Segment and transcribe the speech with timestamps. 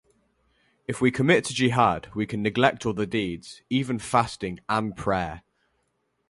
[0.87, 5.43] If we commit to Jihad, we can neglect other deeds, even fasting and prayer.